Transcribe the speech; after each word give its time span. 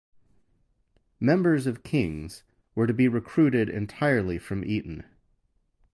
Members 1.19 1.67
of 1.67 1.83
King's 1.83 2.41
were 2.73 2.87
to 2.87 2.91
be 2.95 3.07
recruited 3.07 3.69
entirely 3.69 4.39
from 4.39 4.65
Eton. 4.65 5.03